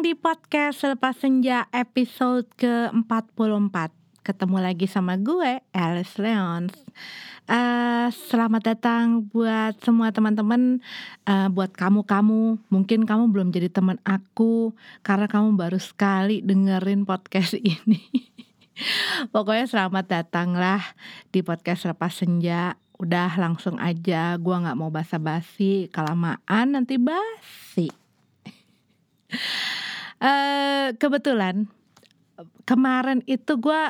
[0.00, 3.92] Di podcast Selepas Senja episode ke-44
[4.24, 6.72] Ketemu lagi sama gue, Alice Leons.
[7.44, 10.80] Uh, Selamat datang buat semua teman-teman
[11.28, 14.72] uh, Buat kamu-kamu, mungkin kamu belum jadi teman aku
[15.04, 18.00] Karena kamu baru sekali dengerin podcast ini.
[19.28, 20.80] Pokoknya selamat datang lah
[21.28, 22.72] di podcast Selepas Senja.
[22.96, 25.92] Udah langsung aja, gue gak mau basa-basi.
[25.92, 27.92] Kelamaan nanti basi
[30.20, 31.66] uh, kebetulan
[32.68, 33.82] kemarin itu gue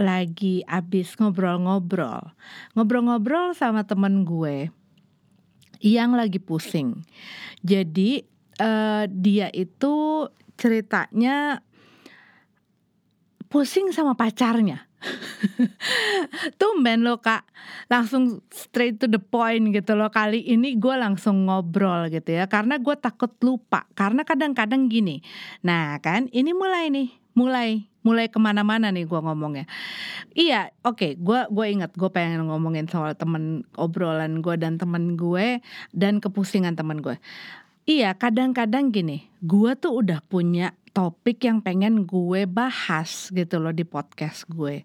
[0.00, 2.32] lagi abis ngobrol-ngobrol,
[2.72, 4.72] ngobrol-ngobrol sama temen gue
[5.80, 7.04] yang lagi pusing.
[7.60, 8.24] Jadi
[8.60, 11.60] uh, dia itu ceritanya
[13.48, 14.89] pusing sama pacarnya.
[16.60, 17.46] Tumben lo kak.
[17.88, 20.12] Langsung straight to the point gitu loh.
[20.12, 22.46] Kali ini gue langsung ngobrol gitu ya.
[22.46, 23.88] Karena gue takut lupa.
[23.96, 25.24] Karena kadang-kadang gini.
[25.64, 27.08] Nah kan ini mulai nih.
[27.34, 27.88] Mulai.
[28.00, 29.68] Mulai ke mana-mana nih gue ngomongnya.
[30.32, 30.96] Iya oke.
[30.96, 35.60] Okay, gue gue ingat gue pengen ngomongin soal temen obrolan gue dan temen gue
[35.92, 37.20] dan kepusingan temen gue
[37.84, 43.86] iya kadang-kadang gini gue tuh udah punya topik yang pengen gue bahas gitu loh di
[43.86, 44.82] podcast gue.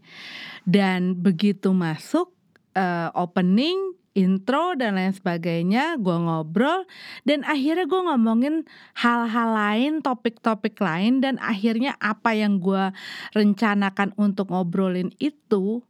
[0.64, 2.32] Dan begitu masuk
[2.78, 6.88] uh, opening, intro dan lain sebagainya, gue ngobrol
[7.28, 8.56] dan akhirnya gue ngomongin
[8.96, 12.94] hal-hal lain, topik-topik lain dan akhirnya apa yang gue
[13.36, 15.84] rencanakan untuk ngobrolin itu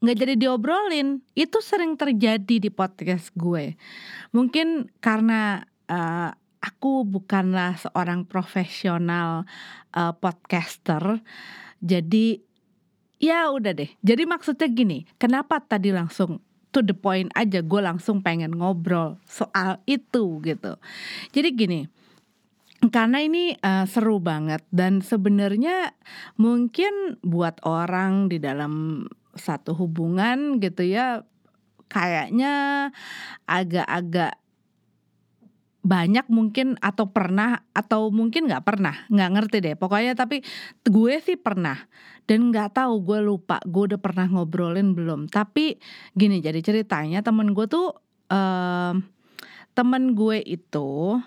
[0.00, 1.20] nggak jadi diobrolin.
[1.36, 3.76] Itu sering terjadi di podcast gue.
[4.32, 9.48] Mungkin karena uh, aku bukanlah seorang profesional
[9.96, 11.24] uh, podcaster.
[11.80, 12.40] Jadi
[13.20, 13.90] ya udah deh.
[14.04, 16.40] Jadi maksudnya gini, kenapa tadi langsung
[16.70, 20.78] to the point aja gue langsung pengen ngobrol soal itu gitu.
[21.34, 21.80] Jadi gini,
[22.88, 25.92] karena ini uh, seru banget dan sebenarnya
[26.40, 29.04] mungkin buat orang di dalam
[29.36, 31.22] satu hubungan gitu ya
[31.90, 32.88] kayaknya
[33.44, 34.40] agak-agak
[35.80, 39.74] banyak mungkin atau pernah atau mungkin nggak pernah nggak ngerti deh.
[39.76, 40.44] Pokoknya tapi
[40.84, 41.76] gue sih pernah
[42.28, 45.26] dan nggak tahu gue lupa gue udah pernah ngobrolin belum.
[45.26, 45.80] Tapi
[46.14, 47.96] gini jadi ceritanya temen gue tuh
[48.30, 48.94] uh,
[49.74, 51.18] temen gue itu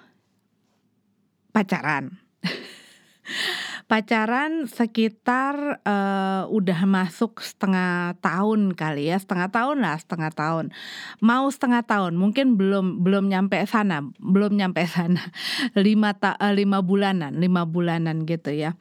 [1.53, 2.22] pacaran
[3.85, 10.65] pacaran sekitar uh, udah masuk setengah tahun kali ya setengah tahun lah setengah tahun.
[11.19, 15.21] Mau setengah tahun mungkin belum belum nyampe sana belum nyampe sana.
[15.77, 18.75] Lima ta uh, lima bulanan lima bulanan gitu ya.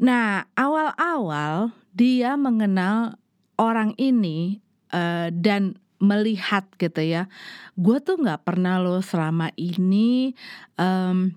[0.00, 3.18] Nah awal-awal dia mengenal
[3.60, 7.28] orang ini uh, dan melihat gitu ya
[7.76, 10.32] gue tuh nggak pernah loh selama ini
[10.80, 11.36] um,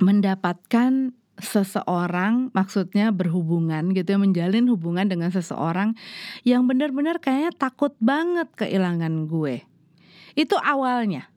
[0.00, 5.98] mendapatkan seseorang maksudnya berhubungan gitu ya menjalin hubungan dengan seseorang
[6.46, 9.66] yang benar-benar kayaknya takut banget kehilangan gue.
[10.38, 11.28] Itu awalnya.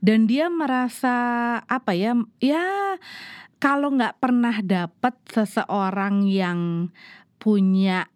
[0.00, 1.14] Dan dia merasa
[1.64, 2.96] apa ya ya
[3.60, 6.92] kalau nggak pernah dapat seseorang yang
[7.40, 8.08] punya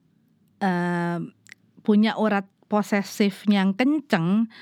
[0.61, 1.21] uh,
[1.81, 4.53] punya urat posesif yang kenceng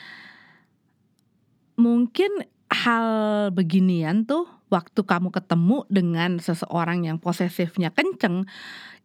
[1.74, 2.30] mungkin
[2.70, 3.06] hal
[3.50, 8.46] beginian tuh waktu kamu ketemu dengan seseorang yang posesifnya kenceng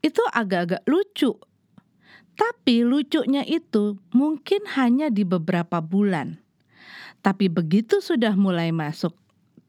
[0.01, 1.37] itu agak-agak lucu.
[2.33, 6.41] Tapi lucunya itu mungkin hanya di beberapa bulan.
[7.21, 9.13] Tapi begitu sudah mulai masuk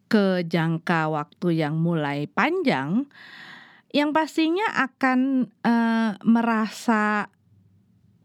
[0.09, 3.09] ke jangka waktu yang mulai panjang,
[3.93, 7.29] yang pastinya akan uh, merasa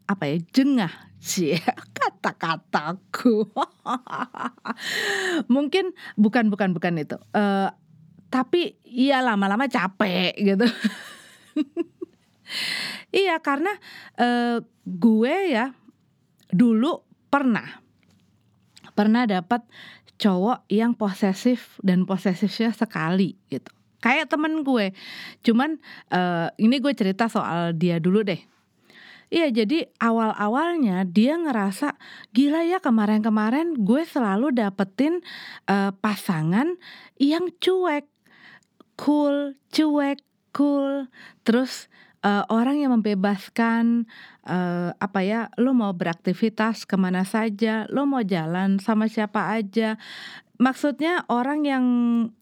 [0.08, 1.58] apa ya jengah sih
[1.98, 3.50] kata-kataku.
[5.54, 7.18] Mungkin bukan bukan bukan itu.
[7.34, 7.70] Uh,
[8.28, 10.68] tapi iya lama-lama capek gitu.
[13.12, 13.72] Iya karena
[14.20, 15.76] uh, gue ya
[16.48, 17.84] dulu pernah
[18.96, 19.68] pernah dapat
[20.16, 23.68] cowok yang posesif dan posesifnya sekali gitu.
[24.00, 24.96] Kayak temen gue.
[25.44, 25.76] Cuman
[26.16, 28.40] uh, ini gue cerita soal dia dulu deh
[29.28, 32.00] Iya jadi awal-awalnya dia ngerasa
[32.32, 35.20] gila ya kemarin-kemarin gue selalu dapetin
[35.68, 36.80] uh, pasangan
[37.20, 38.08] yang cuek,
[38.96, 40.24] cool, cuek,
[40.56, 41.12] cool,
[41.44, 41.92] terus
[42.24, 44.08] uh, orang yang membebaskan
[44.48, 50.00] uh, apa ya, lo mau beraktivitas ke mana saja, lo mau jalan sama siapa aja.
[50.58, 51.86] Maksudnya orang yang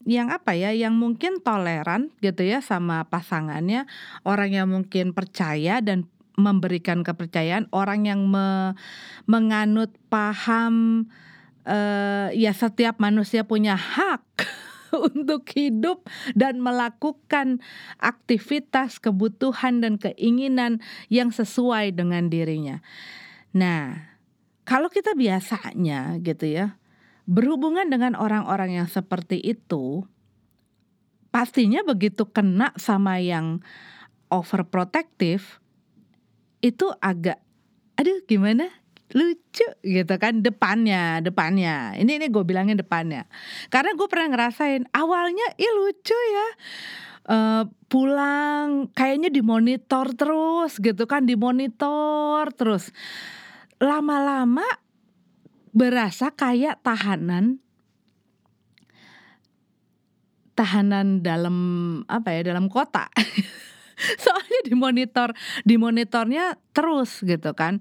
[0.08, 3.84] yang apa ya, yang mungkin toleran gitu ya sama pasangannya,
[4.24, 8.76] orang yang mungkin percaya dan memberikan kepercayaan orang yang me,
[9.24, 11.08] menganut paham
[11.66, 14.24] uh, ya setiap manusia punya hak
[15.08, 16.06] untuk hidup
[16.36, 17.60] dan melakukan
[17.98, 22.80] aktivitas, kebutuhan dan keinginan yang sesuai dengan dirinya.
[23.56, 24.16] Nah,
[24.68, 26.78] kalau kita biasanya gitu ya,
[27.26, 30.06] berhubungan dengan orang-orang yang seperti itu,
[31.34, 33.60] pastinya begitu kena sama yang
[34.30, 35.62] overprotective
[36.60, 37.40] itu agak
[37.96, 38.68] aduh gimana?
[39.14, 41.94] Lucu gitu kan depannya depannya.
[41.94, 43.24] Ini ini gue bilangin depannya.
[43.70, 46.48] Karena gue pernah ngerasain awalnya ih lucu ya.
[47.26, 52.90] Uh, pulang kayaknya dimonitor terus gitu kan dimonitor terus.
[53.78, 54.66] Lama-lama
[55.76, 57.60] berasa kayak tahanan
[60.56, 61.56] tahanan dalam
[62.08, 63.12] apa ya dalam kota
[64.22, 65.32] soalnya dimonitor
[65.64, 67.80] dimonitornya terus gitu kan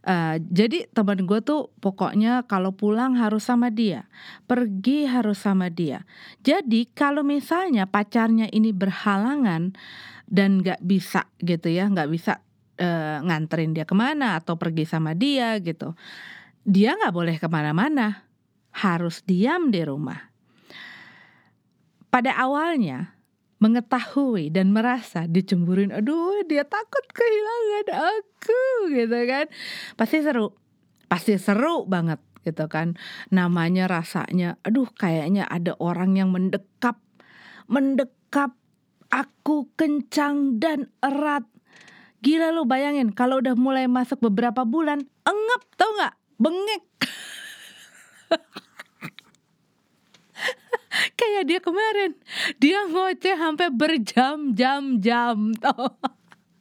[0.00, 4.08] Uh, jadi teman gue tuh pokoknya kalau pulang harus sama dia,
[4.48, 6.08] pergi harus sama dia.
[6.40, 9.76] Jadi kalau misalnya pacarnya ini berhalangan
[10.24, 12.40] dan nggak bisa gitu ya, nggak bisa
[12.80, 15.92] uh, nganterin dia ke mana atau pergi sama dia gitu,
[16.64, 18.24] dia nggak boleh ke mana-mana,
[18.72, 20.32] harus diam di rumah.
[22.08, 23.19] Pada awalnya
[23.60, 25.92] mengetahui dan merasa dicemburuin.
[25.92, 28.62] Aduh dia takut kehilangan aku
[28.96, 29.46] gitu kan.
[29.94, 30.56] Pasti seru.
[31.06, 32.96] Pasti seru banget gitu kan.
[33.28, 36.98] Namanya rasanya aduh kayaknya ada orang yang mendekap
[37.68, 38.56] mendekap
[39.12, 41.44] aku kencang dan erat.
[42.20, 46.14] Gila lo bayangin kalau udah mulai masuk beberapa bulan engep tau nggak?
[46.40, 46.84] Bengek
[51.18, 52.12] kayak dia kemarin.
[52.58, 55.96] Dia ngoceh sampai berjam-jam-jam toh.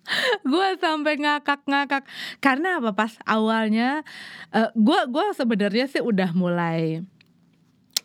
[0.49, 2.03] Gue sampai ngakak-ngakak.
[2.41, 3.13] Karena apa pas?
[3.29, 4.01] Awalnya
[4.49, 7.05] uh, gue gue sebenarnya sih udah mulai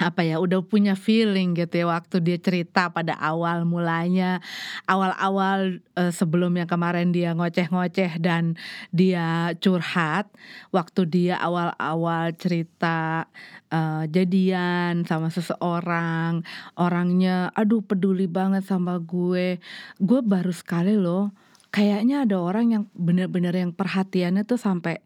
[0.04, 4.44] apa ya udah punya feeling gitu ya waktu dia cerita pada awal mulanya.
[4.84, 8.60] Awal-awal uh, sebelum yang kemarin dia ngoceh-ngoceh dan
[8.92, 10.28] dia curhat.
[10.68, 13.24] Waktu dia awal-awal cerita
[13.72, 16.44] uh, jadian sama seseorang
[16.76, 19.56] orangnya aduh peduli banget sama gue.
[19.96, 21.32] Gue baru sekali loh
[21.74, 25.02] kayaknya ada orang yang bener-bener yang perhatiannya tuh sampai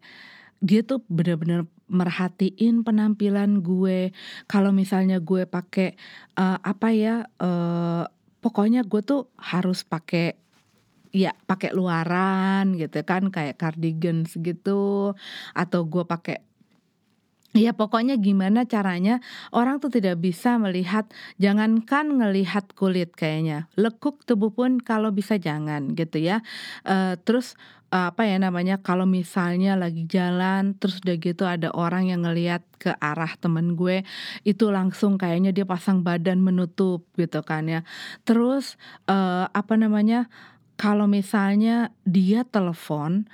[0.61, 4.13] dia tuh bener-bener merhatiin penampilan gue.
[4.45, 5.97] Kalau misalnya gue pakai
[6.37, 8.05] uh, apa ya uh,
[8.39, 10.37] pokoknya gue tuh harus pakai
[11.09, 15.17] ya pakai luaran gitu kan kayak cardigan segitu
[15.57, 16.45] atau gue pakai
[17.57, 21.09] Ya pokoknya gimana caranya orang tuh tidak bisa melihat
[21.41, 23.65] jangankan ngelihat kulit kayaknya.
[23.73, 26.45] Lekuk tubuh pun kalau bisa jangan gitu ya.
[26.85, 27.57] Uh, terus
[27.89, 32.93] apa ya namanya kalau misalnya lagi jalan terus udah gitu ada orang yang ngelihat ke
[33.01, 34.05] arah temen gue
[34.45, 37.81] itu langsung kayaknya dia pasang badan menutup gitu kan ya.
[38.23, 38.77] Terus
[39.09, 40.29] uh, apa namanya
[40.77, 43.25] kalau misalnya dia telepon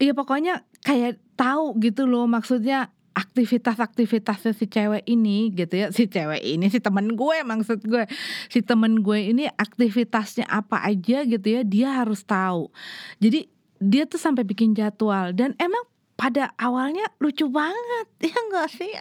[0.00, 5.92] ya pokoknya kayak tahu gitu loh maksudnya aktivitas-aktivitasnya si cewek ini gitu ya.
[5.92, 8.08] Si cewek ini si temen gue maksud gue.
[8.48, 12.72] Si temen gue ini aktivitasnya apa aja gitu ya dia harus tahu.
[13.20, 13.51] Jadi
[13.82, 15.34] dia tuh sampai bikin jadwal.
[15.34, 15.82] Dan emang
[16.14, 18.06] pada awalnya lucu banget.
[18.22, 18.92] Ya enggak sih?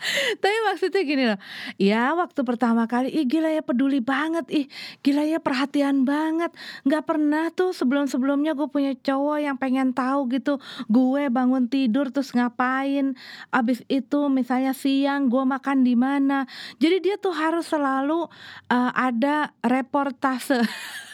[0.40, 1.38] Tapi maksudnya gini loh.
[1.76, 4.48] Ya waktu pertama kali ih gila ya peduli banget.
[4.48, 4.66] Ih
[5.04, 6.52] gila ya perhatian banget.
[6.88, 10.56] Nggak pernah tuh sebelum sebelumnya gue punya cowok yang pengen tahu gitu.
[10.88, 13.12] Gue bangun tidur terus ngapain.
[13.52, 16.48] Abis itu misalnya siang gue makan di mana.
[16.80, 18.24] Jadi dia tuh harus selalu
[18.72, 20.64] uh, ada reportase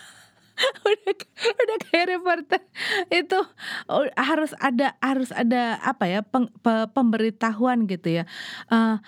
[0.88, 1.14] udah
[1.52, 2.62] udah kayak reporter.
[3.12, 3.40] Itu
[4.16, 8.24] harus ada harus ada apa ya peng, pe, pemberitahuan gitu ya.
[8.72, 8.98] Uh,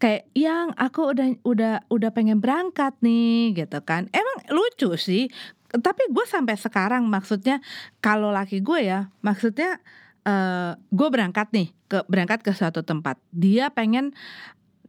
[0.00, 4.10] kayak yang aku udah udah udah pengen berangkat nih gitu kan.
[4.10, 5.30] Emang lucu sih
[5.70, 7.62] tapi gue sampai sekarang maksudnya
[8.02, 9.78] kalau laki gue ya maksudnya
[10.26, 13.22] uh, gue berangkat nih ke berangkat ke suatu tempat.
[13.30, 14.10] Dia pengen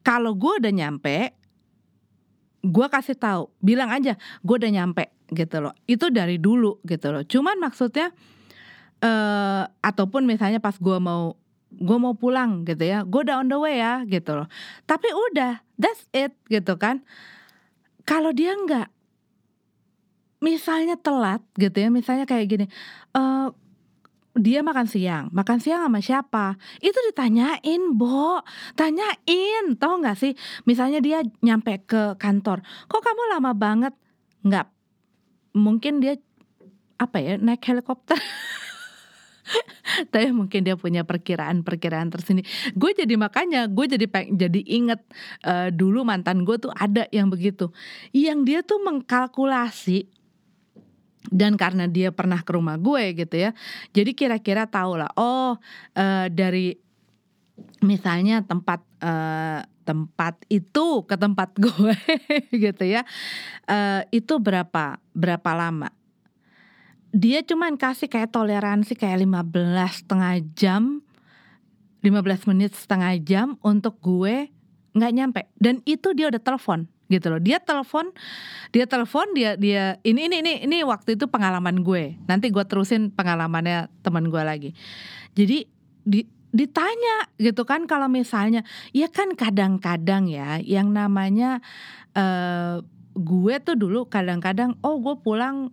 [0.01, 1.38] kalau gue udah nyampe
[2.62, 4.15] gue kasih tahu bilang aja
[4.46, 5.74] gue udah nyampe gitu loh.
[5.89, 7.24] Itu dari dulu gitu loh.
[7.25, 8.13] Cuman maksudnya
[9.01, 11.38] uh, ataupun misalnya pas gue mau
[11.72, 14.48] gue mau pulang gitu ya gue udah on the way ya gitu loh.
[14.86, 17.01] Tapi udah that's it gitu kan.
[18.06, 18.89] Kalau dia nggak
[20.41, 22.65] misalnya telat gitu ya misalnya kayak gini
[23.13, 23.53] uh,
[24.32, 26.56] dia makan siang, makan siang sama siapa?
[26.80, 28.40] Itu ditanyain, Bo.
[28.80, 30.34] Tanyain, tau gak sih?
[30.64, 33.94] Misalnya dia nyampe ke kantor, kok kamu lama banget?
[34.42, 34.68] Nggak,
[35.54, 36.16] mungkin dia
[36.96, 38.16] apa ya naik helikopter.
[40.14, 42.48] tapi mungkin dia punya perkiraan-perkiraan tersendiri.
[42.74, 45.02] Gue jadi makanya gue jadi peng, jadi inget
[45.44, 47.70] uh, dulu mantan gue tuh ada yang begitu,
[48.16, 50.08] yang dia tuh mengkalkulasi
[51.30, 53.51] dan karena dia pernah ke rumah gue gitu ya,
[53.94, 55.12] jadi kira-kira tahu lah.
[55.20, 55.60] Oh
[55.94, 56.74] uh, dari
[57.86, 61.98] misalnya tempat uh, tempat itu ke tempat gue
[62.50, 63.06] gitu ya,
[63.70, 65.94] uh, itu berapa berapa lama?
[67.12, 71.04] dia cuman kasih kayak toleransi kayak 15 setengah jam
[72.01, 74.48] 15 menit setengah jam untuk gue
[74.96, 77.41] nggak nyampe dan itu dia udah telepon gitu loh.
[77.44, 78.10] Dia telepon
[78.72, 82.15] dia telepon dia dia ini ini ini ini waktu itu pengalaman gue.
[82.25, 84.72] Nanti gue terusin pengalamannya teman gue lagi.
[85.36, 85.68] Jadi
[86.08, 91.63] di ditanya gitu kan kalau misalnya ya kan kadang-kadang ya yang namanya
[92.12, 92.84] uh,
[93.15, 95.72] gue tuh dulu kadang-kadang oh gue pulang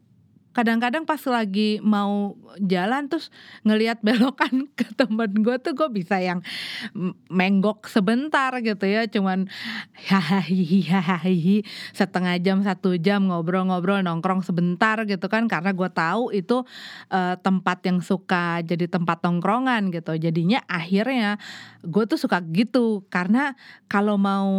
[0.57, 3.31] kadang-kadang pas lagi mau jalan terus
[3.62, 6.43] ngelihat belokan ke temen gue tuh gue bisa yang
[7.31, 9.07] menggok sebentar gitu ya.
[9.07, 9.47] Cuman
[10.09, 11.31] hahaha
[11.95, 15.47] setengah jam satu jam ngobrol-ngobrol nongkrong sebentar gitu kan.
[15.47, 16.64] Karena gue tahu itu
[17.12, 20.17] uh, tempat yang suka jadi tempat nongkrongan gitu.
[20.19, 21.38] Jadinya akhirnya
[21.85, 23.07] gue tuh suka gitu.
[23.12, 23.55] Karena
[23.87, 24.50] kalau mau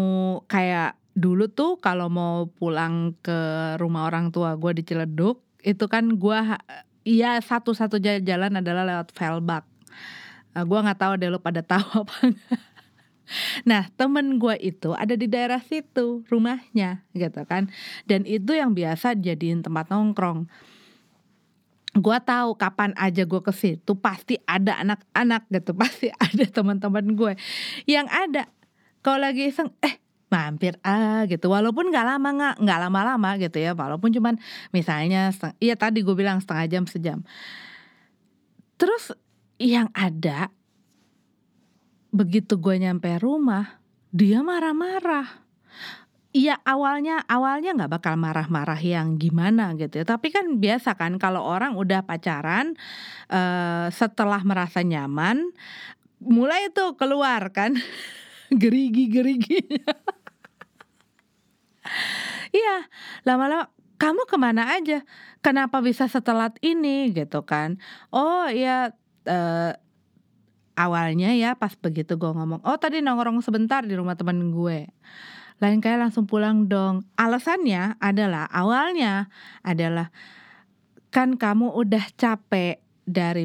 [0.48, 3.40] kayak dulu tuh kalau mau pulang ke
[3.76, 6.60] rumah orang tua gue di Ciledug itu kan gua
[7.04, 9.66] iya satu-satu jalan adalah lewat Velbak.
[10.58, 12.62] Uh, gua nggak tahu deh lo pada tahu apa enggak.
[13.66, 17.70] Nah temen gue itu ada di daerah situ rumahnya gitu kan
[18.10, 20.50] Dan itu yang biasa jadiin tempat nongkrong
[21.94, 27.34] Gue tahu kapan aja gue ke situ pasti ada anak-anak gitu Pasti ada teman-teman gue
[27.86, 28.44] Yang ada
[29.00, 29.96] kalau lagi iseng eh
[30.30, 31.50] mampir ah gitu.
[31.50, 33.74] Walaupun nggak lama nggak nggak lama-lama gitu ya.
[33.74, 34.38] Walaupun cuman
[34.72, 37.20] misalnya iya tadi gue bilang setengah jam sejam.
[38.80, 39.12] Terus
[39.60, 40.54] yang ada
[42.10, 45.50] begitu gue nyampe rumah dia marah-marah.
[46.30, 50.06] Iya awalnya awalnya nggak bakal marah-marah yang gimana gitu ya.
[50.06, 52.78] Tapi kan biasa kan kalau orang udah pacaran
[53.34, 55.42] uh, setelah merasa nyaman
[56.22, 57.74] mulai tuh keluar kan.
[58.50, 59.94] Gerigi geriginya
[62.50, 62.90] Iya,
[63.26, 63.70] lama-lama
[64.00, 65.04] kamu ke mana aja?
[65.44, 67.78] Kenapa bisa setelat ini gitu kan?
[68.10, 68.96] Oh ya
[69.28, 69.72] uh,
[70.80, 74.88] awalnya ya pas begitu gue ngomong, oh tadi nongkrong sebentar di rumah temen gue.
[75.60, 77.04] Lain kayak langsung pulang dong.
[77.20, 79.28] Alasannya adalah awalnya
[79.60, 80.08] adalah
[81.12, 83.44] kan kamu udah capek dari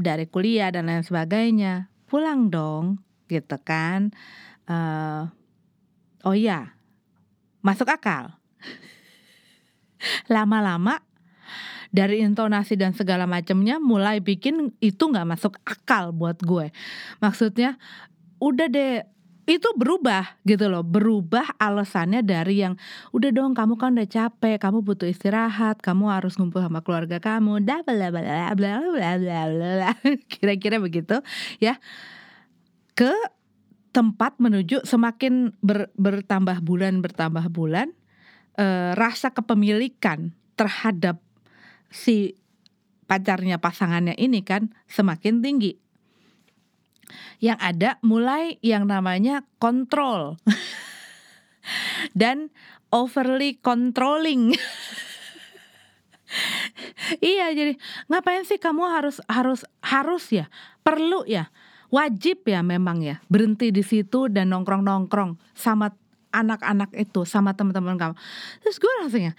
[0.00, 1.92] dari kuliah dan lain sebagainya.
[2.08, 4.16] Pulang dong, gitu kan?
[4.64, 5.28] Uh,
[6.24, 6.72] oh ya,
[7.64, 8.36] masuk akal.
[10.28, 11.00] Lama-lama
[11.88, 16.68] dari intonasi dan segala macamnya mulai bikin itu nggak masuk akal buat gue.
[17.24, 17.80] Maksudnya
[18.36, 19.08] udah deh
[19.44, 22.80] itu berubah gitu loh berubah alasannya dari yang
[23.12, 27.60] udah dong kamu kan udah capek kamu butuh istirahat kamu harus ngumpul sama keluarga kamu
[27.60, 29.90] bla bla bla bla bla bla bla
[30.32, 31.20] kira-kira begitu
[31.60, 31.76] ya
[32.96, 33.12] ke
[33.94, 37.94] tempat menuju semakin ber, bertambah bulan bertambah bulan
[38.58, 38.66] e,
[38.98, 41.22] rasa kepemilikan terhadap
[41.94, 42.34] si
[43.06, 45.78] pacarnya pasangannya ini kan semakin tinggi.
[47.38, 50.42] Yang ada mulai yang namanya kontrol
[52.18, 52.50] dan
[52.90, 54.58] overly controlling.
[57.22, 57.78] iya jadi
[58.10, 60.50] ngapain sih kamu harus harus harus ya
[60.82, 61.54] perlu ya
[61.94, 65.94] wajib ya memang ya berhenti di situ dan nongkrong-nongkrong sama
[66.34, 68.14] anak-anak itu sama teman-teman kamu.
[68.58, 69.32] Terus gue langsung ya,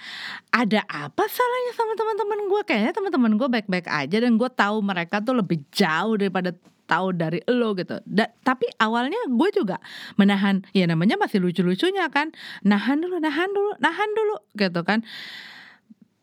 [0.47, 2.62] ada apa salahnya sama teman-teman gue?
[2.63, 6.55] Kayaknya teman-teman gue baik-baik aja dan gue tahu mereka tuh lebih jauh daripada
[6.88, 8.00] tahu dari lo gitu.
[8.07, 9.83] Da, tapi awalnya gue juga
[10.15, 12.31] menahan, ya namanya masih lucu-lucunya kan,
[12.63, 15.03] nahan dulu, nahan dulu, nahan dulu gitu kan.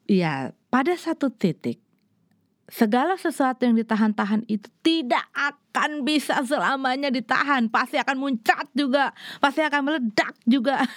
[0.08, 1.78] Ya pada satu titik
[2.72, 9.12] segala sesuatu yang ditahan-tahan itu tidak akan bisa selamanya ditahan, pasti akan muncat juga,
[9.44, 10.80] pasti akan meledak juga.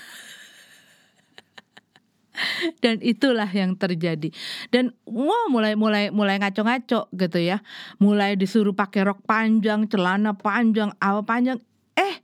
[2.84, 4.32] dan itulah yang terjadi.
[4.72, 7.60] Dan wow mulai mulai mulai ngaco-ngaco gitu ya.
[8.00, 11.60] Mulai disuruh pakai rok panjang celana panjang apa panjang.
[11.96, 12.24] Eh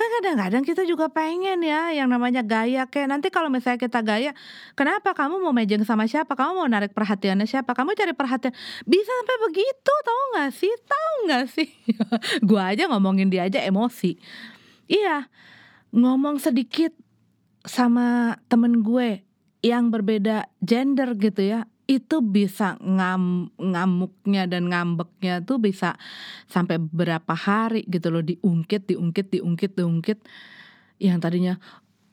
[0.00, 2.88] kan kadang-kadang kita juga pengen ya yang namanya gaya.
[2.88, 4.32] Kayak nanti kalau misalnya kita gaya
[4.72, 6.32] kenapa kamu mau mejeng sama siapa?
[6.32, 7.76] Kamu mau narik perhatiannya siapa?
[7.76, 8.56] Kamu cari perhatian.
[8.88, 10.72] Bisa sampai begitu tahu nggak sih?
[10.88, 11.68] Tahu nggak sih?
[12.48, 14.16] Gua aja ngomongin dia aja emosi.
[14.88, 15.28] Iya
[15.90, 16.94] ngomong sedikit
[17.66, 19.26] sama temen gue
[19.60, 25.98] yang berbeda gender gitu ya itu bisa ngam ngamuknya dan ngambeknya tuh bisa
[26.46, 30.22] sampai berapa hari gitu loh diungkit diungkit diungkit diungkit.
[31.02, 31.54] Yang tadinya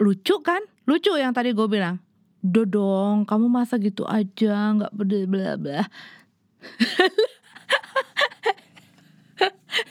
[0.02, 0.66] lucu kan?
[0.90, 2.02] Lucu yang tadi gue bilang.
[2.42, 5.82] Dodong kamu masa gitu aja nggak bla bla bla.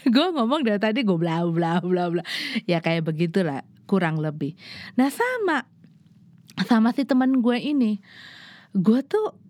[0.03, 2.27] Gue ngomong dari tadi gue bla bla bla bla.
[2.67, 4.59] Ya kayak begitulah kurang lebih.
[4.99, 5.63] Nah sama
[6.67, 8.03] sama si teman gue ini.
[8.75, 9.46] Gue tuh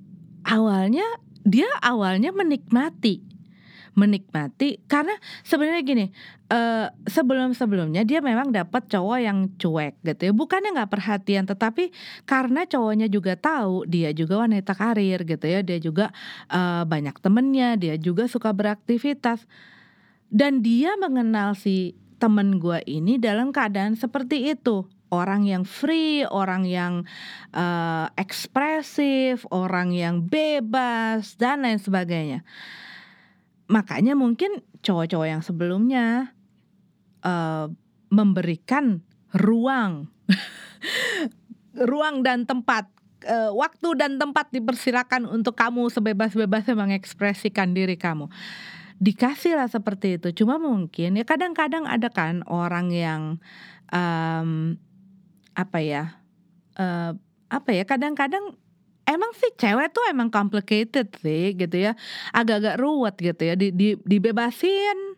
[0.46, 1.04] awalnya
[1.42, 3.22] dia awalnya menikmati.
[3.96, 6.06] Menikmati karena sebenarnya gini
[6.52, 10.32] uh, sebelum sebelumnya dia memang dapat cowok yang cuek gitu ya.
[10.36, 11.90] Bukannya nggak perhatian tetapi
[12.28, 15.64] karena cowoknya juga tahu dia juga wanita karir gitu ya.
[15.64, 16.12] Dia juga
[16.52, 19.48] uh, banyak temennya dia juga suka beraktivitas.
[20.28, 26.66] Dan dia mengenal si temen gue ini dalam keadaan seperti itu orang yang free, orang
[26.66, 27.06] yang
[27.54, 32.42] uh, ekspresif, orang yang bebas dan lain sebagainya.
[33.70, 36.34] Makanya mungkin cowok-cowok yang sebelumnya
[37.22, 37.70] uh,
[38.10, 39.02] memberikan
[39.34, 40.10] ruang,
[41.90, 42.86] ruang dan tempat,
[43.26, 48.30] uh, waktu dan tempat dipersilakan untuk kamu sebebas-bebasnya mengekspresikan diri kamu
[48.96, 50.32] dikasihlah seperti itu.
[50.32, 53.22] Cuma mungkin ya kadang-kadang ada kan orang yang
[53.92, 54.80] um,
[55.56, 56.20] apa ya
[56.76, 57.16] uh,
[57.48, 58.54] apa ya kadang-kadang
[59.06, 61.92] emang sih cewek tuh emang complicated sih gitu ya.
[62.34, 65.16] Agak-agak ruwet gitu ya di, di dibebasin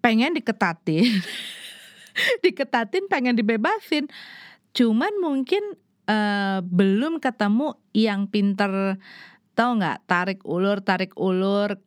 [0.00, 1.04] pengen diketatin.
[2.44, 4.08] Diketatin pengen dibebasin.
[4.74, 5.62] Cuman mungkin
[6.08, 8.98] uh, belum ketemu yang pinter
[9.54, 11.78] tau nggak tarik ulur tarik ulur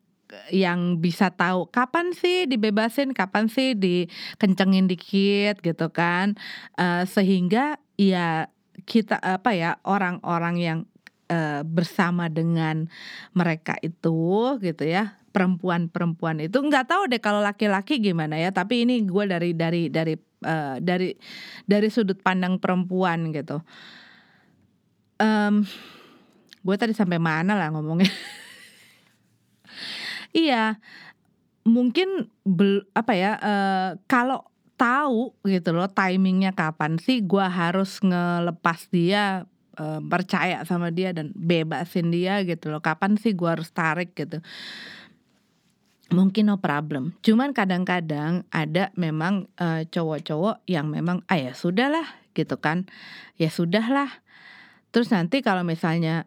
[0.51, 6.35] yang bisa tahu kapan sih dibebasin, kapan sih dikencengin dikit gitu kan,
[6.75, 8.51] uh, sehingga ya
[8.85, 10.79] kita apa ya orang-orang yang
[11.31, 12.87] uh, bersama dengan
[13.33, 19.05] mereka itu gitu ya perempuan-perempuan itu nggak tahu deh kalau laki-laki gimana ya tapi ini
[19.05, 21.13] gue dari dari dari uh, dari
[21.65, 23.61] dari sudut pandang perempuan gitu.
[25.17, 25.65] Um,
[26.61, 28.09] gue tadi sampai mana lah ngomongnya
[30.35, 30.79] Iya,
[31.67, 34.43] mungkin bel apa ya, uh, kalau
[34.79, 39.47] tahu gitu loh timingnya kapan sih gua harus ngelepas dia,
[39.79, 44.41] uh, percaya sama dia dan bebasin dia gitu loh, kapan sih gua harus tarik gitu.
[46.07, 52.55] Mungkin no problem, cuman kadang-kadang ada memang, uh, cowok-cowok yang memang, "Ah, ya sudahlah," gitu
[52.63, 52.87] kan,
[53.35, 54.07] "ya sudahlah."
[54.95, 56.23] Terus nanti kalau misalnya,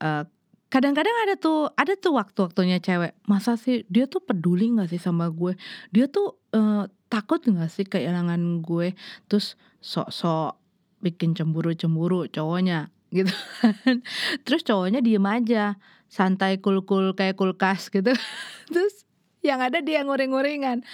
[0.00, 0.24] uh,
[0.68, 5.32] Kadang-kadang ada tuh ada tuh waktu-waktunya cewek, masa sih dia tuh peduli gak sih sama
[5.32, 5.56] gue?
[5.96, 8.92] Dia tuh, uh, takut gak sih kehilangan gue?
[9.32, 10.60] Terus sok-sok
[11.00, 13.32] bikin cemburu-cemburu cowoknya gitu
[13.64, 14.04] kan.
[14.44, 15.80] Terus cowoknya diem aja,
[16.12, 18.12] santai cool-cool kayak kulkas gitu.
[18.72, 19.08] Terus
[19.40, 20.84] yang ada dia nguring-nguringan.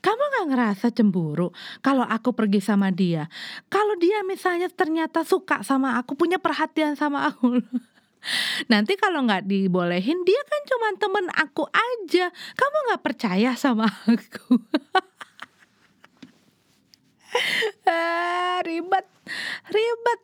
[0.00, 1.52] Kamu gak ngerasa cemburu
[1.84, 3.28] kalau aku pergi sama dia?
[3.68, 7.60] Kalau dia misalnya ternyata suka sama aku, punya perhatian sama aku
[8.72, 12.30] Nanti kalau nggak dibolehin dia kan cuma temen aku aja.
[12.32, 14.58] Kamu nggak percaya sama aku?
[17.88, 19.06] ah, ribet,
[19.70, 20.20] ribet.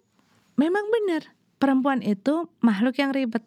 [0.54, 1.22] Memang benar
[1.58, 3.42] perempuan itu makhluk yang ribet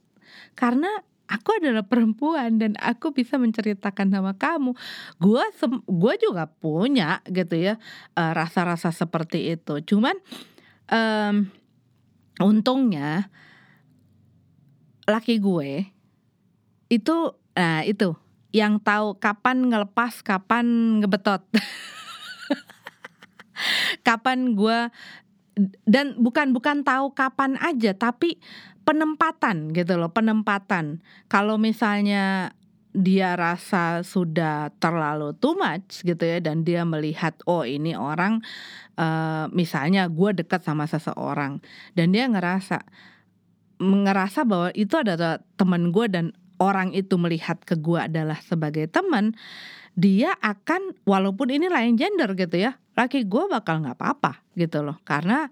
[0.57, 0.89] karena
[1.27, 4.73] aku adalah perempuan dan aku bisa menceritakan sama kamu.
[5.19, 5.45] Gua
[5.85, 7.75] gua juga punya gitu ya
[8.15, 9.83] eh, rasa-rasa uh, seperti itu.
[9.83, 10.15] Cuman
[10.89, 11.51] um,
[12.41, 13.29] untungnya
[15.07, 15.87] laki gue
[16.91, 17.15] itu
[17.57, 18.13] nah itu
[18.55, 21.43] yang tahu kapan ngelepas, kapan ngebetot.
[24.07, 24.79] kapan gue
[25.89, 28.37] dan bukan bukan tahu kapan aja tapi
[28.87, 31.03] penempatan gitu loh, penempatan.
[31.27, 32.55] Kalau misalnya
[32.97, 38.41] dia rasa sudah terlalu too much gitu ya dan dia melihat oh ini orang
[38.97, 41.61] uh, misalnya gue dekat sama seseorang
[41.93, 42.81] dan dia ngerasa
[43.77, 46.25] ngerasa bahwa itu adalah teman gue dan
[46.57, 49.37] orang itu melihat ke gue adalah sebagai teman,
[49.97, 54.97] dia akan walaupun ini lain gender gitu ya, laki gue bakal nggak apa-apa gitu loh,
[55.05, 55.49] karena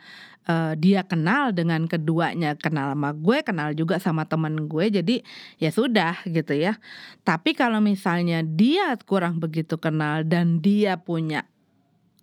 [0.49, 5.15] uh, dia kenal dengan keduanya, kenal sama gue, kenal juga sama teman gue, jadi
[5.61, 6.77] ya sudah gitu ya.
[7.21, 11.45] Tapi kalau misalnya dia kurang begitu kenal dan dia punya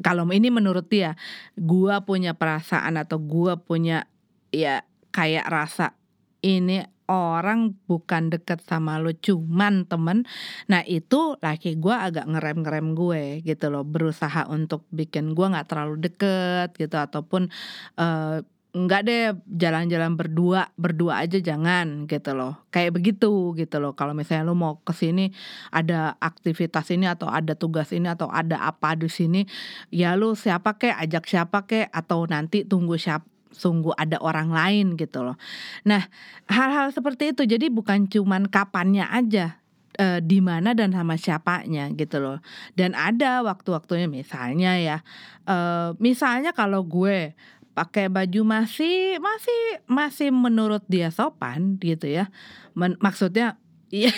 [0.03, 1.15] kalau ini menurut dia,
[1.55, 4.11] gue punya perasaan atau gue punya
[4.51, 5.95] ya kayak rasa
[6.43, 10.25] ini orang bukan deket sama lo cuman temen.
[10.73, 15.69] Nah itu laki gue agak ngerem ngerem gue gitu loh berusaha untuk bikin gue nggak
[15.69, 17.53] terlalu deket gitu ataupun
[18.01, 18.41] uh,
[18.73, 22.65] nggak deh jalan-jalan berdua berdua aja jangan gitu loh.
[22.73, 25.29] Kayak begitu gitu loh kalau misalnya lu mau ke sini
[25.69, 29.45] ada aktivitas ini atau ada tugas ini atau ada apa di sini
[29.93, 34.97] ya lu siapa kek ajak siapa kek atau nanti tunggu siapa sungguh ada orang lain
[34.97, 35.37] gitu loh.
[35.85, 36.09] Nah,
[36.49, 39.63] hal-hal seperti itu jadi bukan cuman kapannya aja
[39.97, 42.39] e, di mana dan sama siapanya gitu loh.
[42.75, 44.99] Dan ada waktu-waktunya misalnya ya,
[45.45, 45.57] e,
[46.01, 47.37] misalnya kalau gue
[47.73, 52.29] pakai baju masih masih masih menurut dia sopan gitu ya.
[52.77, 53.57] Men, maksudnya
[53.93, 54.13] iya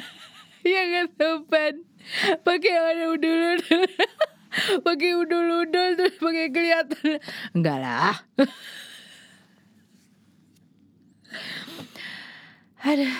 [0.66, 1.74] ya kan sopan.
[2.42, 3.50] Pakai ada dulu
[4.86, 7.22] pakai udul-udul terus pakai kelihatan
[7.56, 8.14] enggak lah.
[12.80, 13.12] Ada.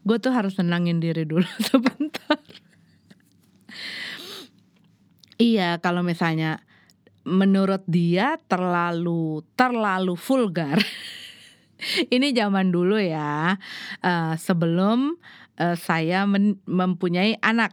[0.00, 2.40] Gue tuh harus tenangin diri dulu sebentar.
[5.38, 6.64] Iya kalau misalnya
[7.28, 10.80] menurut dia terlalu terlalu vulgar.
[12.10, 13.54] Ini zaman dulu ya,
[14.02, 15.14] uh, sebelum
[15.62, 16.26] uh, saya
[16.66, 17.70] mempunyai anak.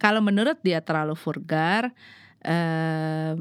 [0.00, 1.92] Kalau menurut dia terlalu vulgar,
[2.44, 3.34] uh,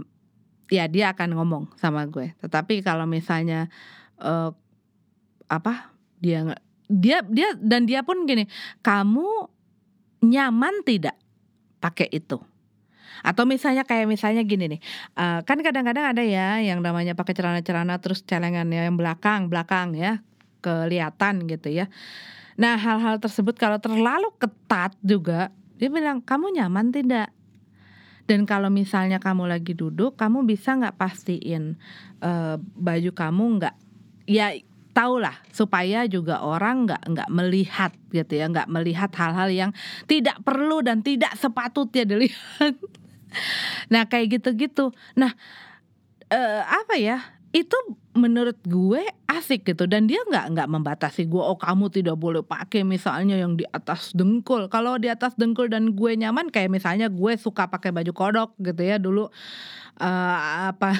[0.67, 2.35] ya dia akan ngomong sama gue.
[2.43, 3.71] Tetapi kalau misalnya
[4.19, 4.51] uh,
[5.47, 6.43] apa dia
[6.87, 8.47] dia dia dan dia pun gini,
[8.83, 9.51] kamu
[10.23, 11.15] nyaman tidak
[11.79, 12.39] pakai itu?
[13.25, 14.81] Atau misalnya kayak misalnya gini nih,
[15.17, 20.21] uh, kan kadang-kadang ada ya yang namanya pakai celana-celana terus celengannya yang belakang belakang ya
[20.61, 21.85] kelihatan gitu ya.
[22.57, 27.29] Nah hal-hal tersebut kalau terlalu ketat juga dia bilang kamu nyaman tidak?
[28.27, 31.79] Dan kalau misalnya kamu lagi duduk, kamu bisa nggak pastiin
[32.19, 33.75] uh, baju kamu nggak
[34.27, 34.51] ya
[34.91, 39.71] tahulah supaya juga orang nggak nggak melihat gitu ya nggak melihat hal-hal yang
[40.09, 42.75] tidak perlu dan tidak sepatutnya dilihat
[43.91, 44.91] Nah kayak gitu-gitu.
[45.15, 45.31] Nah
[46.31, 47.36] uh, apa ya?
[47.57, 47.73] Itu
[48.13, 49.89] menurut gue asik gitu.
[49.89, 54.13] Dan dia nggak nggak membatasi gue oh kamu tidak boleh pakai misalnya yang di atas
[54.13, 54.69] dengkul.
[54.69, 58.81] Kalau di atas dengkul dan gue nyaman kayak misalnya gue suka pakai baju kodok gitu
[58.85, 59.33] ya dulu
[59.97, 60.37] uh,
[60.69, 60.93] apa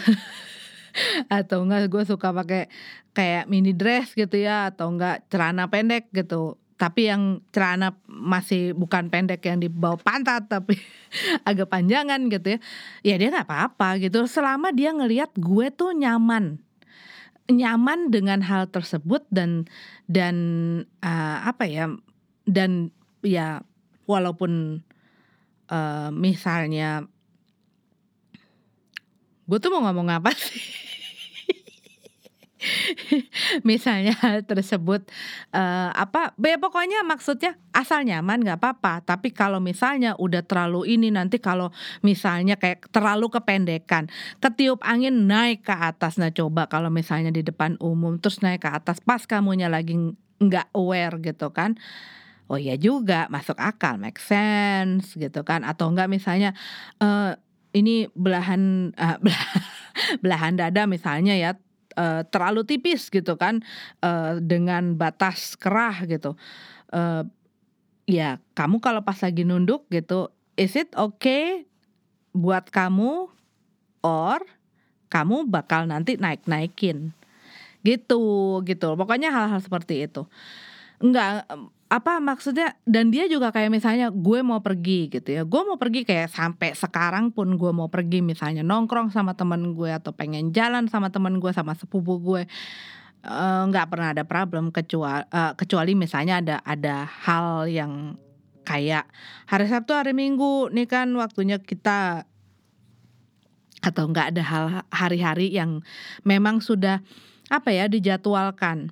[1.38, 2.66] atau enggak gue suka pakai
[3.14, 9.10] kayak mini dress gitu ya atau enggak celana pendek gitu tapi yang celana masih bukan
[9.10, 10.78] pendek yang di bawah pantat tapi
[11.50, 12.60] agak panjangan gitu ya.
[13.02, 14.30] Ya dia nggak apa-apa gitu.
[14.30, 16.62] Selama dia ngelihat gue tuh nyaman.
[17.50, 19.66] Nyaman dengan hal tersebut dan
[20.06, 20.36] dan
[21.02, 21.90] uh, apa ya
[22.46, 22.94] dan
[23.26, 23.66] ya
[24.06, 24.86] walaupun
[25.74, 27.10] uh, misalnya
[29.48, 30.60] gue tuh mau ngomong apa sih
[33.70, 35.06] misalnya tersebut
[35.54, 39.06] uh, apa ya pokoknya maksudnya asal nyaman nggak apa-apa.
[39.06, 41.70] Tapi kalau misalnya udah terlalu ini nanti kalau
[42.02, 44.10] misalnya kayak terlalu kependekan
[44.42, 46.18] ketiup angin naik ke atas.
[46.18, 49.94] Nah coba kalau misalnya di depan umum terus naik ke atas pas kamunya lagi
[50.42, 51.78] nggak aware gitu kan.
[52.48, 55.62] Oh iya juga masuk akal make sense gitu kan.
[55.68, 56.56] Atau enggak misalnya
[57.04, 57.36] uh,
[57.76, 59.20] ini belahan uh,
[60.24, 61.54] belahan dada misalnya ya
[61.98, 63.66] uh, terlalu tipis gitu kan
[64.06, 66.38] uh, dengan batas kerah gitu.
[66.94, 67.26] Uh,
[68.08, 71.66] ya kamu kalau pas lagi nunduk gitu, is it okay
[72.32, 73.28] buat kamu
[74.06, 74.40] or
[75.10, 77.12] kamu bakal nanti naik naikin
[77.82, 78.94] gitu gitu.
[78.94, 80.30] Pokoknya hal-hal seperti itu.
[81.02, 81.50] Enggak
[81.88, 85.48] apa maksudnya dan dia juga kayak misalnya gue mau pergi gitu ya.
[85.48, 89.88] Gue mau pergi kayak sampai sekarang pun gue mau pergi misalnya nongkrong sama temen gue
[89.96, 92.44] atau pengen jalan sama temen gue sama sepupu gue.
[93.28, 98.16] Eh, nggak uh, pernah ada problem kecuali uh, kecuali misalnya ada ada hal yang
[98.68, 99.08] kayak
[99.48, 102.28] hari Sabtu hari Minggu nih kan waktunya kita
[103.80, 105.84] atau nggak ada hal hari-hari yang
[106.28, 107.00] memang sudah
[107.48, 108.92] apa ya dijadwalkan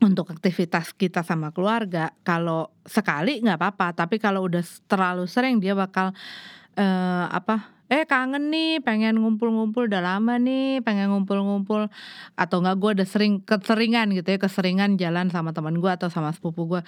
[0.00, 3.92] untuk aktivitas kita sama keluarga kalau sekali nggak apa-apa.
[3.92, 6.16] Tapi kalau udah terlalu sering dia bakal
[6.80, 11.92] uh, apa eh kangen nih pengen ngumpul-ngumpul udah lama nih pengen ngumpul-ngumpul.
[12.32, 16.32] Atau nggak gue udah sering keseringan gitu ya keseringan jalan sama teman gue atau sama
[16.32, 16.82] sepupu gue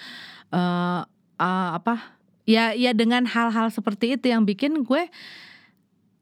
[0.57, 1.01] uh,
[1.37, 2.16] uh, apa
[2.48, 5.12] ya ya dengan hal-hal seperti itu yang bikin gue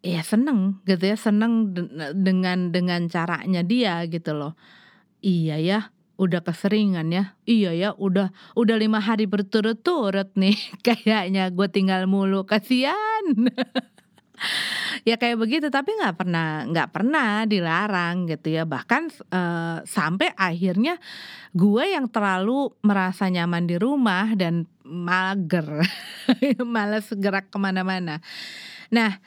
[0.01, 1.71] ya seneng gitu ya seneng
[2.17, 4.59] dengan dengan caranya dia gitu loh.
[5.21, 5.81] Iya ya
[6.21, 7.25] udah keseringan ya?
[7.49, 10.57] Iya ya udah udah lima hari berturut-turut nih.
[10.87, 13.25] Kayaknya gue tinggal mulu kasihan.
[15.05, 18.65] Ya kayak begitu tapi nggak pernah nggak pernah dilarang gitu ya.
[18.65, 20.97] Bahkan uh, sampai akhirnya
[21.53, 25.85] gue yang terlalu merasa nyaman di rumah dan mager
[26.65, 28.25] malas gerak ke mana-mana.
[28.89, 29.21] Nah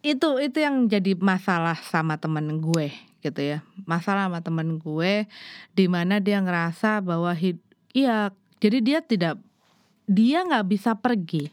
[0.00, 2.92] itu itu yang jadi masalah sama temen gue
[3.24, 3.58] gitu ya.
[3.88, 5.24] Masalah sama temen gue
[5.72, 7.56] di mana dia ngerasa bahwa hid
[7.96, 8.28] iya
[8.60, 9.40] jadi dia tidak
[10.04, 11.48] dia nggak bisa pergi.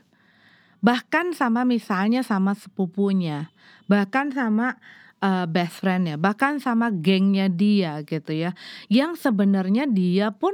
[0.83, 3.47] Bahkan sama misalnya sama sepupunya
[3.87, 4.75] bahkan sama
[5.23, 8.51] uh, best friend ya bahkan sama gengnya dia gitu ya.
[8.91, 10.51] Yang sebenarnya dia pun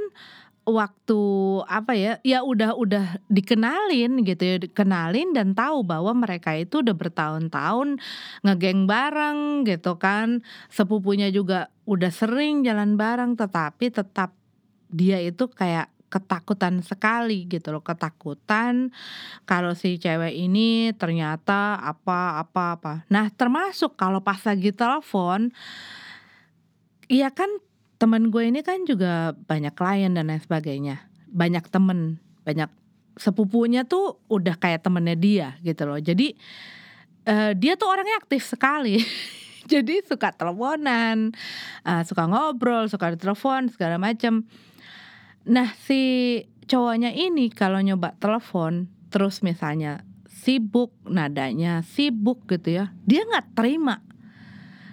[0.68, 1.20] waktu
[1.64, 6.94] apa ya ya udah udah dikenalin gitu ya dikenalin dan tahu bahwa mereka itu udah
[6.94, 7.98] bertahun-tahun
[8.44, 10.44] ngegeng bareng gitu kan.
[10.68, 14.36] Sepupunya juga udah sering jalan bareng tetapi tetap
[14.88, 18.88] dia itu kayak ketakutan sekali gitu loh ketakutan
[19.44, 22.92] kalau si cewek ini ternyata apa apa apa.
[23.12, 25.52] Nah termasuk kalau pas lagi telepon
[27.08, 27.48] Iya kan
[27.98, 31.02] temen gue ini kan juga banyak klien dan lain sebagainya.
[31.28, 32.70] Banyak temen banyak
[33.18, 35.98] sepupunya tuh udah kayak temennya dia gitu loh.
[35.98, 36.38] Jadi
[37.26, 39.02] uh, dia tuh orangnya aktif sekali.
[39.72, 41.36] Jadi suka teleponan
[41.84, 44.48] uh, suka ngobrol suka telepon segala macam
[45.48, 53.24] nah si cowoknya ini kalau nyoba telepon terus misalnya sibuk nadanya sibuk gitu ya dia
[53.24, 54.04] nggak terima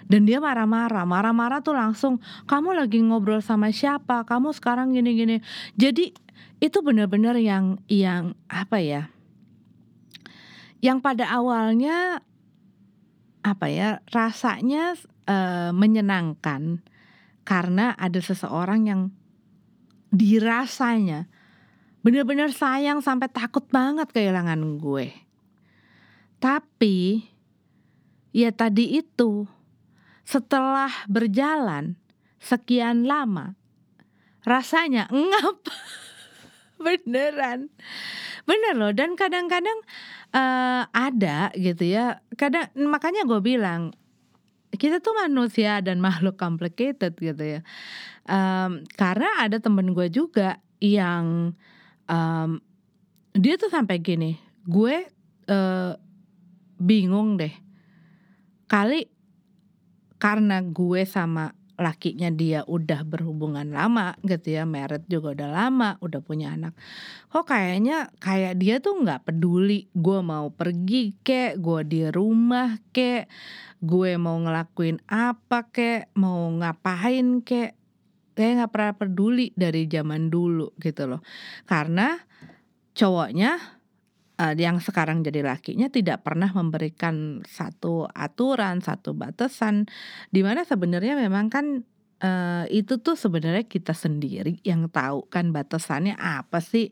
[0.06, 1.04] dan dia marah-marah.
[1.04, 4.22] Marah-marah tuh langsung kamu lagi ngobrol sama siapa?
[4.26, 5.41] Kamu sekarang gini-gini.
[5.74, 6.13] Jadi
[6.62, 9.10] itu benar-benar yang yang apa ya?
[10.80, 12.22] Yang pada awalnya
[13.41, 14.94] apa ya rasanya
[15.26, 16.86] uh, menyenangkan.
[17.46, 19.02] Karena ada seseorang yang
[20.10, 21.30] dirasanya
[22.02, 25.13] benar-benar sayang sampai takut banget kehilangan gue.
[26.41, 27.26] Tapi
[28.34, 29.46] ya tadi itu
[30.25, 31.95] setelah berjalan
[32.41, 33.53] sekian lama
[34.45, 35.61] rasanya ngap.
[36.75, 37.71] Beneran.
[38.45, 39.79] Bener loh dan kadang-kadang
[40.35, 42.21] uh, ada gitu ya.
[42.38, 43.95] Kadang makanya gue bilang
[44.75, 47.61] kita tuh manusia dan makhluk complicated gitu ya.
[48.27, 51.55] Um, karena ada temen gue juga yang
[52.05, 52.59] um,
[53.33, 55.09] dia tuh sampai gini gue
[55.49, 55.93] uh,
[56.77, 57.53] bingung deh.
[58.69, 59.14] Kali
[60.17, 66.19] karena gue sama lakinya dia udah berhubungan lama gitu ya married juga udah lama udah
[66.23, 66.73] punya anak.
[67.32, 73.28] Kok kayaknya kayak dia tuh nggak peduli gue mau pergi kek gue di rumah kek
[73.84, 77.75] gue mau ngelakuin apa kek mau ngapain kek
[78.36, 81.21] kayak nggak pernah peduli dari zaman dulu gitu loh.
[81.67, 82.15] Karena
[82.95, 83.74] cowoknya
[84.39, 89.88] uh, yang sekarang jadi lakinya tidak pernah memberikan satu aturan, satu batasan
[90.32, 91.86] di mana sebenarnya memang kan
[92.21, 96.91] uh, itu tuh sebenarnya kita sendiri yang tahu kan batasannya apa sih.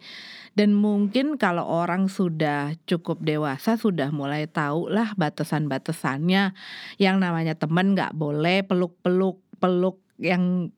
[0.54, 6.54] Dan mungkin kalau orang sudah cukup dewasa sudah mulai tahu lah batasan-batasannya.
[7.00, 10.70] Yang namanya temen nggak boleh peluk-peluk peluk yang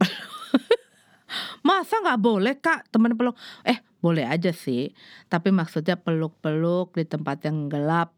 [1.66, 3.34] Masa nggak boleh kak teman peluk?
[3.66, 4.92] Eh boleh aja sih,
[5.32, 8.12] tapi maksudnya peluk-peluk di tempat yang gelap,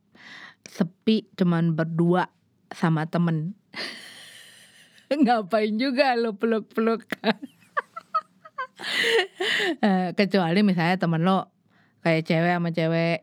[0.66, 2.34] sepi, cuman berdua
[2.74, 3.54] sama temen.
[5.14, 7.06] Ngapain juga lo peluk-peluk?
[9.80, 11.48] Eh, kecuali misalnya temen lo
[12.04, 13.18] kayak cewek sama cewek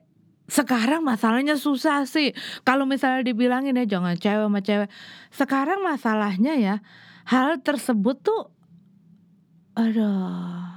[0.50, 2.34] sekarang masalahnya susah sih.
[2.66, 4.90] Kalau misalnya dibilangin ya jangan cewek sama cewek.
[5.30, 6.76] Sekarang masalahnya ya
[7.30, 8.50] hal tersebut tuh
[9.74, 10.73] aduh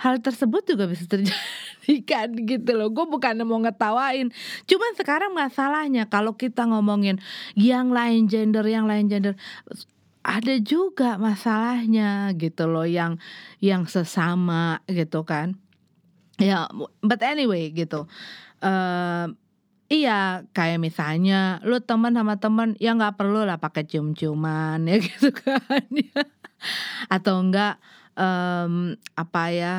[0.00, 2.88] hal tersebut juga bisa terjadi kan gitu loh.
[2.88, 4.32] Gue bukan mau ngetawain.
[4.64, 7.20] Cuman sekarang masalahnya kalau kita ngomongin
[7.52, 9.36] yang lain gender yang lain gender
[10.20, 13.20] ada juga masalahnya gitu loh yang
[13.60, 15.60] yang sesama gitu kan.
[16.40, 16.64] Ya
[17.04, 18.08] but anyway gitu.
[18.64, 19.36] Uh,
[19.90, 25.34] Iya, kayak misalnya lu teman sama teman ya nggak perlu lah pakai cium-ciuman ya gitu
[25.34, 26.22] kan ya.
[27.10, 27.82] Atau enggak
[28.18, 29.74] um, apa ya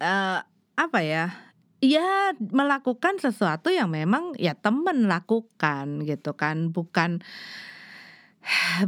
[0.00, 0.40] uh,
[0.76, 6.70] apa ya ya melakukan sesuatu yang memang ya temen lakukan gitu kan.
[6.70, 7.24] Bukan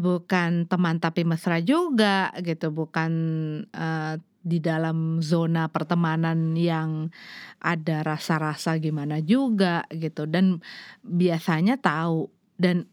[0.00, 2.72] bukan teman tapi mesra juga gitu.
[2.72, 3.12] Bukan
[3.72, 7.08] uh, di dalam zona pertemanan yang
[7.62, 10.28] ada rasa-rasa gimana juga gitu.
[10.28, 10.60] Dan
[11.00, 12.28] biasanya tahu.
[12.60, 12.86] Dan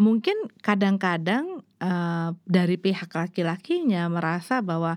[0.00, 0.34] mungkin
[0.64, 4.96] kadang-kadang uh, dari pihak laki-lakinya merasa bahwa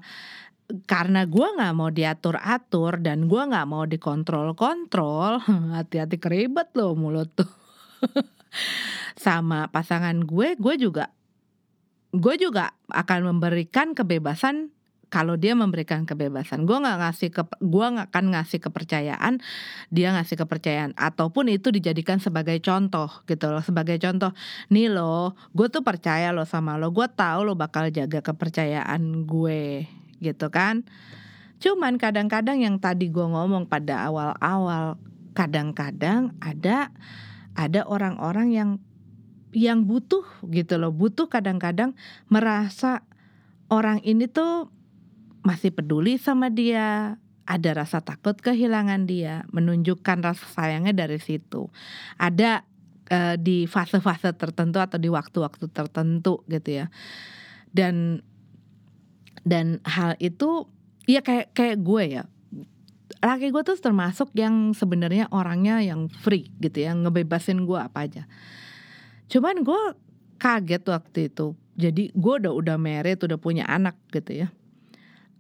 [0.87, 5.43] karena gue nggak mau diatur-atur dan gue nggak mau dikontrol-kontrol,
[5.75, 7.51] hati-hati keribet loh mulut tuh.
[9.23, 11.11] Sama pasangan gue, gue juga
[12.15, 14.71] gue juga akan memberikan kebebasan
[15.07, 19.33] kalau dia memberikan kebebasan gue nggak ngasih ke gue nggak akan ngasih kepercayaan
[19.87, 20.91] dia ngasih kepercayaan.
[20.99, 24.35] Ataupun itu dijadikan sebagai contoh gitu loh sebagai contoh.
[24.67, 29.87] Nih lo gue tuh percaya lo sama lo gue tahu lo bakal jaga kepercayaan gue
[30.19, 30.83] gitu kan?
[31.57, 34.99] Cuman kadang-kadang yang tadi gue ngomong pada awal-awal
[35.33, 36.91] kadang-kadang ada
[37.57, 38.69] ada orang-orang yang
[39.55, 40.93] yang butuh gitu loh.
[40.93, 41.97] Butuh kadang-kadang
[42.29, 43.07] merasa
[43.71, 44.69] orang ini tuh
[45.47, 47.15] masih peduli sama dia,
[47.47, 51.71] ada rasa takut kehilangan dia, menunjukkan rasa sayangnya dari situ.
[52.19, 52.67] Ada
[53.07, 56.85] uh, di fase-fase tertentu atau di waktu-waktu tertentu gitu ya.
[57.71, 58.19] Dan
[59.47, 60.67] dan hal itu
[61.07, 62.23] ya kayak kayak gue ya.
[63.23, 68.27] Laki gue tuh termasuk yang sebenarnya orangnya yang free gitu ya, ngebebasin gue apa aja.
[69.31, 69.95] Cuman gue
[70.35, 71.55] kaget waktu itu.
[71.79, 74.47] Jadi gue udah udah married, udah punya anak gitu ya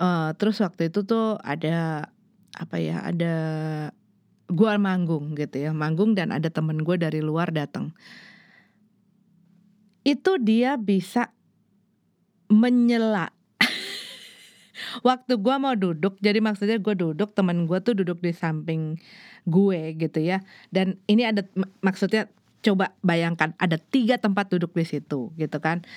[0.01, 2.09] uh, terus waktu itu tuh ada
[2.57, 3.35] apa ya ada
[4.49, 7.93] gua manggung gitu ya manggung dan ada temen gue dari luar datang
[10.07, 11.35] itu dia bisa
[12.47, 13.29] menyela
[15.07, 18.95] waktu gua mau duduk jadi maksudnya gue duduk temen gue tuh duduk di samping
[19.47, 20.43] gue gitu ya.
[20.69, 21.47] Dan ini ada
[21.79, 22.27] maksudnya
[22.61, 25.87] coba bayangkan ada tiga tempat duduk di situ gitu kan.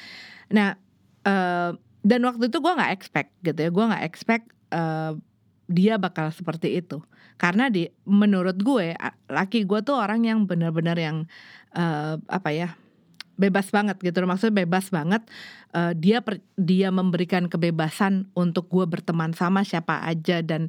[0.54, 0.78] Nah
[1.26, 3.70] uh, dan waktu itu gue nggak expect gitu ya.
[3.70, 5.12] Gue nggak expect uh,
[5.70, 7.04] dia bakal seperti itu.
[7.40, 8.92] Karena di menurut gue
[9.28, 11.24] laki gue tuh orang yang benar-benar yang
[11.72, 12.68] uh, apa ya
[13.40, 14.20] bebas banget gitu.
[14.20, 15.24] Maksudnya bebas banget
[15.72, 20.68] uh, dia per, dia memberikan kebebasan untuk gue berteman sama siapa aja dan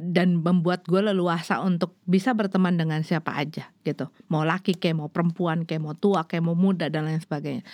[0.00, 4.08] dan membuat gue leluasa untuk bisa berteman dengan siapa aja gitu.
[4.32, 7.64] Mau laki kayak mau perempuan kayak mau tua kayak mau muda dan lain sebagainya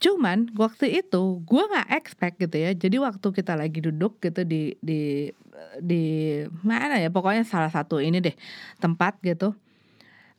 [0.00, 2.72] Cuman waktu itu gue nggak expect gitu ya.
[2.72, 5.28] Jadi waktu kita lagi duduk gitu di di
[5.76, 6.04] di
[6.64, 8.32] mana ya pokoknya salah satu ini deh
[8.80, 9.52] tempat gitu.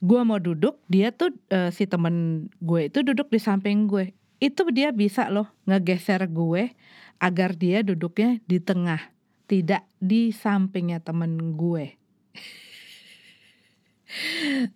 [0.02, 4.10] Gue mau duduk, dia tuh uh, si temen gue itu duduk di samping gue.
[4.42, 6.74] Itu dia bisa loh ngegeser gue
[7.22, 8.98] agar dia duduknya di tengah,
[9.46, 11.94] tidak di sampingnya temen gue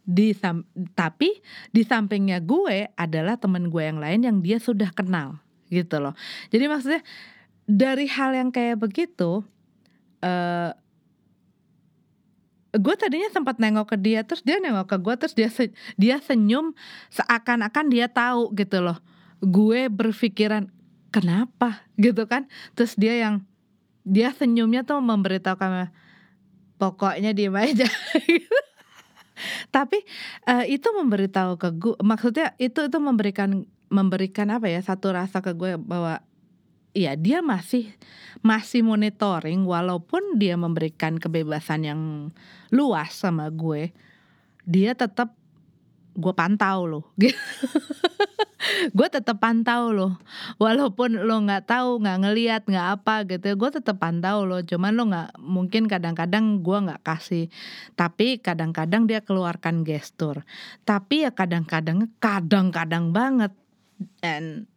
[0.03, 0.64] di sam
[0.96, 1.31] tapi
[1.70, 6.14] di sampingnya gue adalah temen gue yang lain yang dia sudah kenal gitu loh.
[6.49, 7.03] Jadi maksudnya
[7.66, 9.42] dari hal yang kayak begitu
[10.22, 10.70] uh,
[12.77, 16.20] gue tadinya sempat nengok ke dia terus dia nengok ke gue terus dia se dia
[16.20, 16.77] senyum
[17.12, 18.99] seakan-akan dia tahu gitu loh.
[19.40, 20.72] Gue berpikiran
[21.12, 21.85] kenapa?
[21.96, 22.49] gitu kan.
[22.77, 23.44] Terus dia yang
[24.07, 25.90] dia senyumnya tuh memberitahukan
[26.79, 27.88] pokoknya diem aja
[29.75, 30.03] Tapi
[30.49, 35.55] uh, itu memberitahu ke gue, maksudnya itu itu memberikan memberikan apa ya satu rasa ke
[35.55, 36.18] gue bahwa
[36.96, 37.92] ya dia masih
[38.40, 42.01] masih monitoring walaupun dia memberikan kebebasan yang
[42.72, 43.92] luas sama gue,
[44.64, 45.37] dia tetap
[46.17, 47.05] gue pantau loh.
[48.97, 50.17] gue tetap pantau loh.
[50.57, 54.65] Walaupun lo nggak tahu nggak ngeliat nggak apa gitu gue tetap pantau loh.
[54.65, 57.53] Cuman lo nggak mungkin kadang-kadang gue nggak kasih.
[57.95, 60.43] Tapi kadang-kadang dia keluarkan gestur.
[60.89, 63.53] Tapi ya kadang-kadang kadang-kadang banget.
[64.25, 64.69] And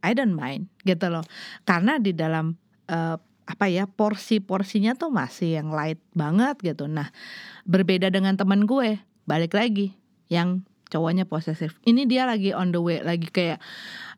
[0.00, 1.24] I don't mind gitu loh.
[1.68, 2.56] Karena di dalam
[2.88, 3.16] uh,
[3.50, 6.86] apa ya porsi-porsinya tuh masih yang light banget gitu.
[6.86, 7.10] Nah,
[7.66, 9.98] berbeda dengan teman gue, balik lagi
[10.30, 11.78] yang cowoknya posesif.
[11.86, 13.62] Ini dia lagi on the way lagi kayak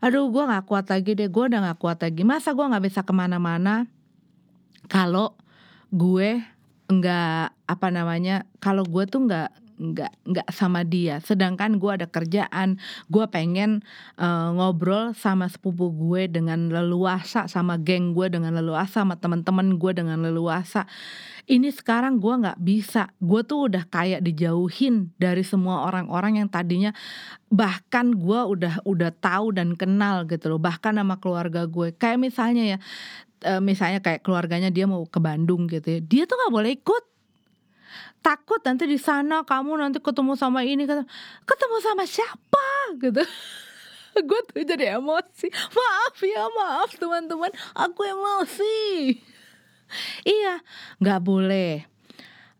[0.03, 2.25] aduh gue nggak kuat lagi deh gue udah nggak kuat lagi.
[2.27, 3.87] Masa gue nggak bisa ke mana-mana?
[4.91, 5.37] Kalau
[5.93, 6.43] gue
[6.91, 11.19] nggak apa namanya kalau gue tuh nggak nggak nggak sama dia.
[11.19, 12.79] Sedangkan gue ada kerjaan
[13.11, 13.83] gue pengen
[14.17, 19.93] uh, ngobrol sama sepupu gue dengan leluasa sama geng gue dengan leluasa sama teman-teman gue
[19.93, 20.87] dengan leluasa.
[21.51, 23.11] Ini sekarang gue nggak bisa.
[23.19, 26.95] Gue tuh udah kayak dijauhin dari semua orang-orang yang tadinya
[27.51, 31.91] bahkan gue udah udah tahu dan kenal gitu loh bahkan sama keluarga gue.
[31.99, 32.79] Kayak misalnya ya
[33.47, 37.05] uh, misalnya kayak keluarganya dia mau ke Bandung gitu ya dia tuh nggak boleh ikut
[38.23, 40.87] takut nanti di sana kamu nanti ketemu sama ini
[41.45, 42.97] ketemu sama siapa?
[42.97, 43.23] Gitu.
[44.29, 45.51] Gue tuh jadi emosi.
[45.51, 47.51] Maaf ya maaf teman-teman.
[47.75, 49.19] Aku emosi.
[50.25, 50.63] Iya
[51.03, 51.85] nggak boleh.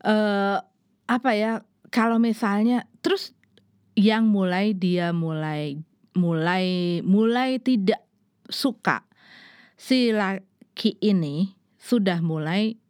[0.03, 0.59] Uh,
[1.07, 1.63] apa ya
[1.95, 3.31] kalau misalnya terus
[3.95, 5.79] yang mulai dia mulai
[6.17, 8.03] mulai mulai tidak
[8.51, 9.07] suka
[9.79, 12.82] si laki ini sudah mulai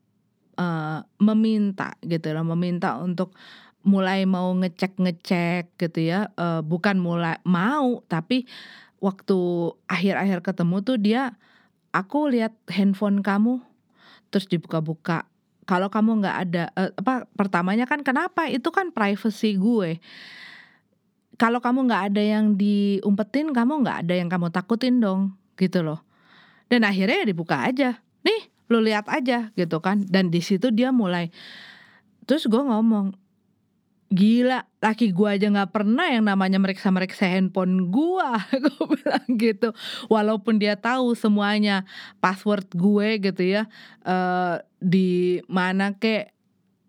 [0.63, 3.35] uh, meminta gitu loh, meminta untuk
[3.83, 8.47] mulai mau ngecek-ngecek gitu ya, uh, bukan mulai mau tapi
[9.03, 9.39] waktu
[9.91, 11.35] akhir-akhir ketemu tuh dia
[11.91, 13.59] aku lihat handphone kamu.
[14.33, 15.29] Terus dibuka-buka.
[15.67, 18.49] Kalau kamu nggak ada uh, apa pertamanya kan kenapa?
[18.49, 19.99] Itu kan privacy gue.
[21.37, 25.35] Kalau kamu nggak ada yang diumpetin kamu nggak ada yang kamu takutin dong.
[25.59, 26.01] Gitu loh.
[26.71, 28.01] Dan akhirnya ya dibuka aja.
[28.25, 30.05] Nih lu lihat aja gitu kan.
[30.07, 31.31] Dan di situ dia mulai
[32.23, 33.19] terus gue ngomong
[34.13, 38.31] gila laki gue aja nggak pernah yang namanya mereka mereka handphone gue
[38.69, 39.73] gue bilang gitu.
[40.13, 41.89] Walaupun dia tahu semuanya
[42.21, 43.67] password gue gitu ya
[44.05, 46.37] uh, di mana kek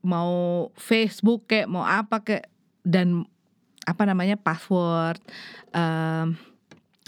[0.04, 2.44] mau Facebook kek mau apa kek
[2.84, 3.24] dan
[3.88, 5.20] apa namanya password
[5.72, 6.36] um,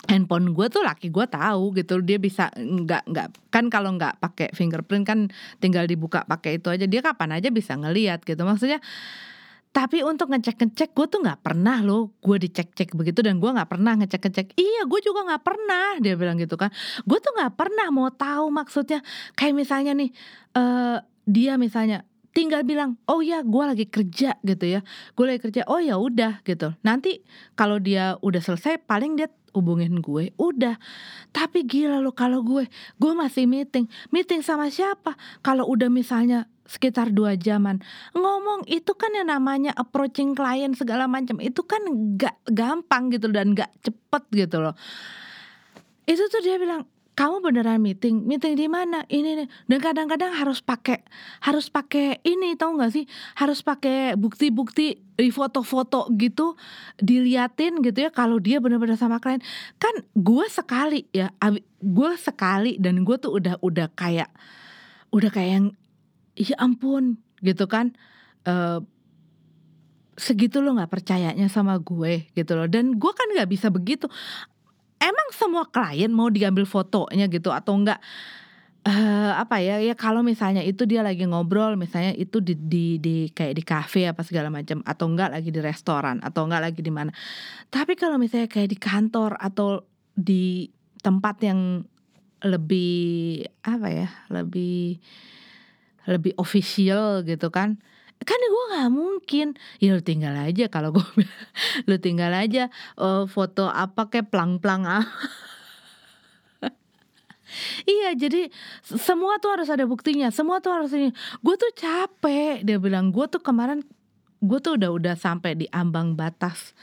[0.10, 2.02] handphone gue tuh laki gue tahu gitu.
[2.02, 5.20] Dia bisa nggak nggak kan kalau nggak pakai fingerprint kan
[5.60, 6.86] tinggal dibuka pakai itu aja.
[6.86, 8.42] Dia kapan aja bisa ngelihat gitu.
[8.42, 8.80] Maksudnya
[9.76, 12.16] tapi untuk ngecek ngecek gue tuh nggak pernah loh.
[12.24, 16.00] Gue dicek cek begitu dan gue nggak pernah ngecek ngecek iya gue juga nggak pernah
[16.00, 16.72] dia bilang gitu kan.
[17.04, 19.04] Gue tuh nggak pernah mau tahu maksudnya.
[19.36, 20.16] Kayak misalnya nih
[20.56, 24.80] uh, dia misalnya tinggal bilang oh ya gue lagi kerja gitu ya.
[25.12, 25.68] Gue lagi kerja.
[25.68, 26.72] Oh ya udah gitu.
[26.80, 27.20] Nanti
[27.60, 30.76] kalau dia udah selesai paling dia hubungin gue udah.
[31.32, 32.68] Tapi gila lo kalau gue
[33.00, 33.88] gue masih meeting.
[34.12, 35.16] Meeting sama siapa?
[35.40, 37.80] Kalau udah misalnya sekitar dua jaman.
[38.18, 41.38] Ngomong itu kan yang namanya approaching klien segala macam.
[41.40, 41.86] Itu kan
[42.18, 44.76] gak gampang gitu dan gak cepet gitu loh.
[46.06, 46.86] Itu tuh dia bilang
[47.16, 48.28] kamu beneran meeting?
[48.28, 49.08] Meeting di mana?
[49.08, 51.00] Ini nih dan kadang-kadang harus pakai
[51.40, 53.08] harus pakai ini tahu nggak sih?
[53.40, 56.60] Harus pakai bukti-bukti di foto-foto gitu
[57.00, 59.40] diliatin gitu ya kalau dia bener-bener sama klien.
[59.80, 61.32] Kan gue sekali ya
[61.80, 64.28] gue sekali dan gue tuh udah udah kayak
[65.16, 65.68] udah kayak yang
[66.36, 67.96] ya ampun gitu kan.
[68.44, 68.84] Uh,
[70.20, 72.68] segitu lo nggak percayanya sama gue gitu loh.
[72.68, 74.12] Dan gue kan nggak bisa begitu
[75.02, 78.00] emang semua klien mau diambil fotonya gitu atau enggak?
[78.86, 83.34] Uh, apa ya ya kalau misalnya itu dia lagi ngobrol misalnya itu di di, di
[83.34, 86.94] kayak di kafe apa segala macam atau enggak lagi di restoran atau enggak lagi di
[86.94, 87.10] mana.
[87.74, 89.82] Tapi kalau misalnya kayak di kantor atau
[90.14, 90.70] di
[91.02, 91.82] tempat yang
[92.46, 95.02] lebih apa ya lebih
[96.06, 97.82] lebih official gitu kan
[98.24, 99.48] kan gue nggak mungkin.
[99.84, 101.04] Ya lu tinggal aja kalau gue
[101.90, 105.06] lu tinggal aja uh, foto apa kayak plang-plang ah
[107.86, 108.52] Iya jadi
[108.84, 110.28] semua tuh harus ada buktinya.
[110.32, 111.14] Semua tuh harus ini.
[111.40, 113.14] Gue tuh capek Dia bilang.
[113.16, 113.86] Gue tuh kemarin
[114.44, 116.76] Gue tuh udah udah sampai di ambang batas.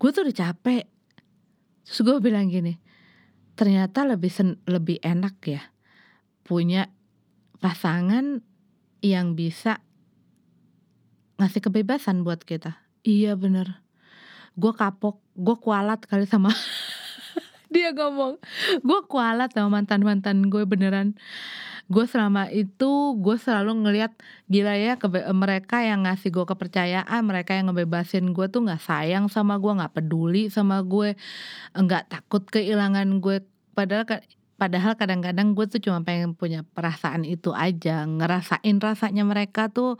[0.00, 0.88] Gue tuh udah capek.
[1.86, 2.78] Terus gue bilang gini
[3.52, 5.62] Ternyata lebih sen, lebih enak ya
[6.40, 6.88] Punya
[7.60, 8.42] pasangan
[9.02, 9.82] yang bisa
[11.42, 12.78] ngasih kebebasan buat kita.
[13.02, 13.82] Iya bener.
[14.54, 16.54] Gue kapok, gue kualat kali sama
[17.74, 18.38] dia ngomong.
[18.86, 21.18] Gue kualat sama mantan-mantan gue beneran.
[21.90, 24.14] Gue selama itu gue selalu ngelihat
[24.46, 24.94] gila ya
[25.34, 29.98] mereka yang ngasih gue kepercayaan, mereka yang ngebebasin gue tuh nggak sayang sama gue, nggak
[29.98, 31.18] peduli sama gue,
[31.74, 33.42] nggak takut kehilangan gue.
[33.74, 34.06] Padahal
[34.62, 39.98] padahal kadang-kadang gue tuh cuma pengen punya perasaan itu aja ngerasain rasanya mereka tuh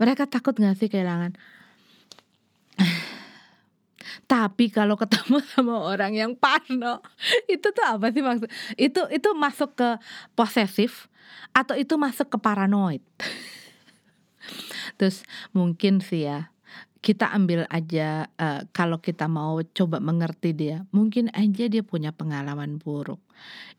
[0.00, 1.36] mereka takut gak sih kehilangan?
[4.32, 7.04] Tapi kalau ketemu sama orang yang parno
[7.52, 8.48] itu tuh apa sih maksud?
[8.80, 10.00] Itu itu masuk ke
[10.32, 11.12] posesif
[11.52, 13.04] atau itu masuk ke paranoid?
[14.96, 15.20] Terus
[15.52, 16.48] mungkin sih ya
[16.98, 22.82] kita ambil aja uh, kalau kita mau coba mengerti dia mungkin aja dia punya pengalaman
[22.82, 23.22] buruk.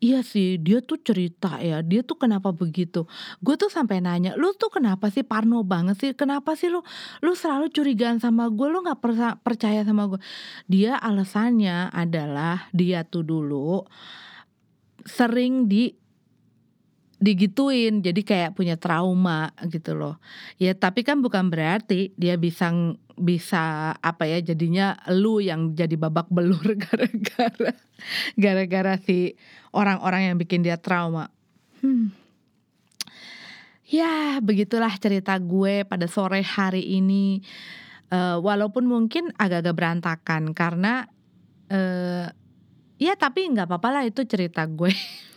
[0.00, 3.04] Iya sih dia tuh cerita ya dia tuh kenapa begitu?
[3.44, 6.10] Gue tuh sampai nanya lu tuh kenapa sih parno banget sih?
[6.16, 6.80] Kenapa sih lu
[7.20, 9.04] lu selalu curigaan sama gue lu nggak
[9.44, 10.20] percaya sama gue
[10.64, 13.84] dia alasannya adalah dia tuh dulu
[15.04, 15.99] sering di
[17.20, 20.16] digituin jadi kayak punya trauma gitu loh.
[20.56, 22.72] Ya tapi kan bukan berarti dia bisa
[23.20, 27.76] bisa apa ya jadinya lu yang jadi babak belur gara-gara
[28.40, 29.36] gara-gara si
[29.76, 31.28] orang-orang yang bikin dia trauma.
[31.80, 32.12] Hmm.
[33.88, 37.44] ya begitulah cerita gue pada sore hari ini.
[38.10, 41.06] Uh, walaupun mungkin agak-agak berantakan karena
[41.70, 42.26] uh,
[42.98, 44.90] ya tapi nggak apa-apa lah itu cerita gue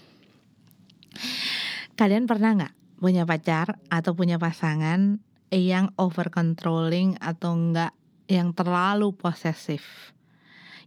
[1.94, 5.22] Kalian pernah nggak punya pacar atau punya pasangan
[5.54, 7.94] yang over controlling atau enggak
[8.26, 10.16] yang terlalu posesif?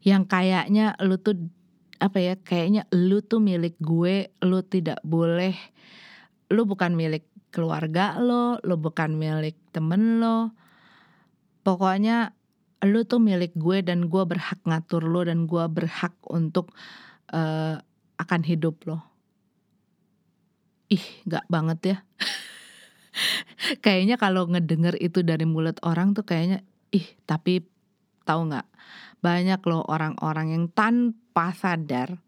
[0.03, 1.39] Yang kayaknya lu tuh
[1.97, 5.57] apa ya kayaknya lu tuh milik gue lu tidak boleh
[6.53, 10.53] lu bukan milik keluarga lo lu bukan milik temen lo
[11.65, 12.37] pokoknya
[12.85, 16.77] lu tuh milik gue dan gue berhak ngatur lo dan gue berhak untuk
[17.33, 17.81] uh,
[18.21, 19.16] akan hidup lo
[20.93, 21.97] ih gak banget ya.
[23.85, 26.61] Kayaknya kalau ngedenger itu dari mulut orang tuh kayaknya,
[26.93, 27.65] ih tapi
[28.29, 28.69] tahu nggak,
[29.25, 32.21] banyak loh orang-orang yang tanpa sadar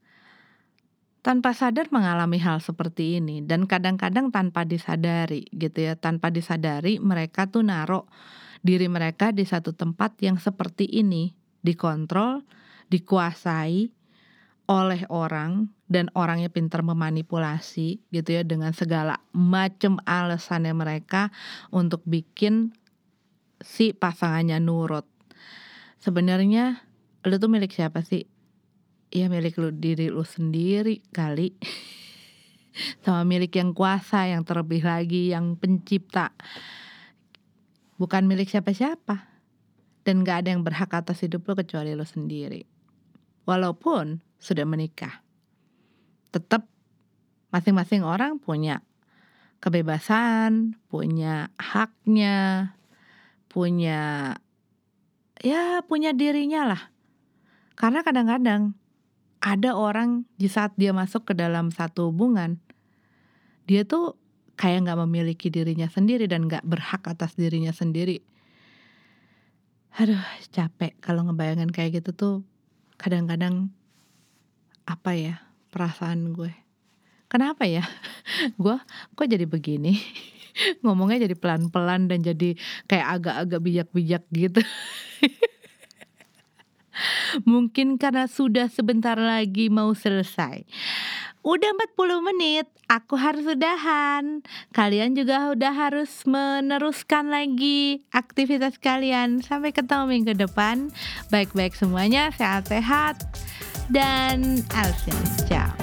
[1.28, 7.50] tanpa sadar mengalami hal seperti ini dan kadang-kadang tanpa disadari gitu ya, tanpa disadari mereka
[7.50, 8.08] tuh naruh
[8.64, 12.42] diri mereka di satu tempat yang seperti ini, dikontrol,
[12.88, 13.92] dikuasai
[14.68, 21.32] oleh orang dan orangnya pintar memanipulasi gitu ya dengan segala macam alasannya mereka
[21.72, 22.76] untuk bikin
[23.64, 25.08] si pasangannya nurut.
[26.04, 26.84] Sebenarnya
[27.24, 28.28] lu tuh milik siapa sih?
[29.08, 31.56] Ya milik lu diri lu sendiri kali.
[33.02, 36.36] Sama milik yang kuasa, yang terlebih lagi yang pencipta.
[37.96, 39.40] Bukan milik siapa-siapa.
[40.04, 42.62] Dan gak ada yang berhak atas hidup lu kecuali lu sendiri.
[43.48, 45.22] Walaupun sudah menikah.
[46.30, 46.66] Tetap
[47.50, 48.82] masing-masing orang punya
[49.58, 52.72] kebebasan, punya haknya,
[53.50, 54.34] punya
[55.42, 56.82] ya punya dirinya lah.
[57.78, 58.74] Karena kadang-kadang
[59.38, 62.58] ada orang di saat dia masuk ke dalam satu hubungan,
[63.70, 64.18] dia tuh
[64.58, 68.18] kayak nggak memiliki dirinya sendiri dan nggak berhak atas dirinya sendiri.
[69.98, 70.18] Aduh,
[70.50, 72.34] capek kalau ngebayangin kayak gitu tuh
[72.98, 73.70] kadang-kadang
[74.88, 76.48] apa ya perasaan gue.
[77.28, 77.84] Kenapa ya?
[78.62, 78.76] gue
[79.12, 80.00] kok jadi begini?
[80.82, 82.56] Ngomongnya jadi pelan-pelan dan jadi
[82.88, 84.64] kayak agak-agak bijak-bijak gitu.
[87.46, 90.66] Mungkin karena sudah sebentar lagi mau selesai.
[91.46, 94.42] Udah 40 menit, aku harus udahan.
[94.74, 99.38] Kalian juga udah harus meneruskan lagi aktivitas kalian.
[99.46, 100.90] Sampai ketemu minggu depan.
[101.30, 103.22] Baik-baik semuanya, sehat-sehat.
[103.88, 105.77] Dan Alsian, ciao.